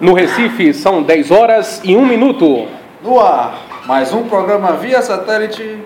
No 0.00 0.12
Recife 0.12 0.72
são 0.72 1.02
10 1.02 1.30
horas 1.30 1.80
e 1.84 1.96
1 1.96 2.06
minuto. 2.06 2.68
No 3.02 3.20
ar, 3.20 3.58
mais 3.86 4.12
um 4.12 4.24
programa 4.24 4.72
via 4.72 5.02
satélite 5.02 5.78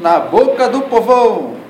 na 0.00 0.20
boca 0.20 0.68
do 0.68 0.82
povão. 0.82 1.62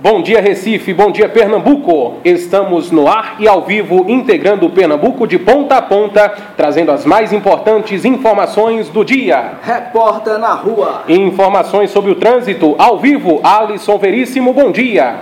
Bom 0.00 0.22
dia 0.22 0.40
Recife, 0.40 0.94
bom 0.94 1.10
dia 1.10 1.28
Pernambuco. 1.28 2.18
Estamos 2.24 2.92
no 2.92 3.08
ar 3.08 3.34
e 3.40 3.48
ao 3.48 3.62
vivo 3.62 4.04
integrando 4.08 4.66
o 4.66 4.70
Pernambuco 4.70 5.26
de 5.26 5.40
ponta 5.40 5.78
a 5.78 5.82
ponta, 5.82 6.28
trazendo 6.56 6.92
as 6.92 7.04
mais 7.04 7.32
importantes 7.32 8.04
informações 8.04 8.88
do 8.88 9.04
dia. 9.04 9.54
Repórter 9.60 10.38
na 10.38 10.54
rua. 10.54 11.02
Informações 11.08 11.90
sobre 11.90 12.12
o 12.12 12.14
trânsito 12.14 12.76
ao 12.78 13.00
vivo. 13.00 13.40
Alisson 13.42 13.98
Veríssimo, 13.98 14.52
bom 14.52 14.70
dia. 14.70 15.16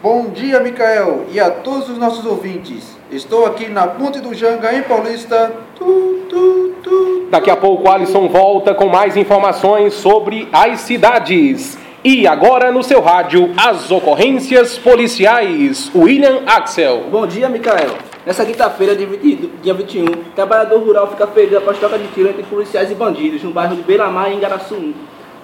Bom 0.00 0.30
dia, 0.30 0.60
Micael, 0.60 1.24
e 1.32 1.40
a 1.40 1.50
todos 1.50 1.88
os 1.88 1.98
nossos 1.98 2.24
ouvintes. 2.24 2.99
Estou 3.12 3.44
aqui 3.44 3.68
na 3.68 3.88
Ponte 3.88 4.20
do 4.20 4.32
Janga, 4.32 4.72
em 4.72 4.82
Paulista. 4.82 5.52
Tu, 5.76 6.26
tu, 6.28 6.74
tu. 6.80 7.26
Daqui 7.28 7.50
a 7.50 7.56
pouco 7.56 7.90
Alisson 7.90 8.28
volta 8.28 8.72
com 8.72 8.86
mais 8.86 9.16
informações 9.16 9.94
sobre 9.94 10.48
as 10.52 10.82
cidades. 10.82 11.76
E 12.04 12.24
agora 12.24 12.70
no 12.70 12.84
seu 12.84 13.00
rádio, 13.00 13.52
as 13.56 13.90
ocorrências 13.90 14.78
policiais. 14.78 15.90
William 15.92 16.42
Axel. 16.46 17.06
Bom 17.10 17.26
dia, 17.26 17.48
Micael. 17.48 17.96
Nessa 18.24 18.46
quinta-feira, 18.46 18.94
dia 18.94 19.08
20 19.08 19.50
dia 19.60 19.74
21, 19.74 20.06
trabalhador 20.36 20.78
rural 20.78 21.08
fica 21.10 21.26
ferido 21.26 21.58
após 21.58 21.78
troca 21.78 21.98
de 21.98 22.06
tiro 22.08 22.28
entre 22.28 22.44
policiais 22.44 22.92
e 22.92 22.94
bandidos 22.94 23.42
no 23.42 23.50
bairro 23.50 23.74
de 23.74 23.82
Beira-Mar, 23.82 24.30
em 24.30 24.36
Igaraçu. 24.36 24.94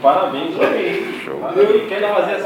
Parabéns, 0.00 0.54
Show. 1.24 1.40
Quer 1.88 2.00
fazer 2.00 2.32
assim? 2.32 2.44